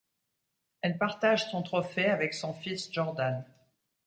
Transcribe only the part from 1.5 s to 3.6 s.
son trophée avec son fils Jordan.